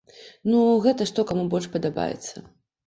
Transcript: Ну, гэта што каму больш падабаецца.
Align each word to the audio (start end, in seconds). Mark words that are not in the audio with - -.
Ну, 0.51 0.61
гэта 0.87 1.09
што 1.11 1.27
каму 1.33 1.47
больш 1.53 1.71
падабаецца. 1.77 2.49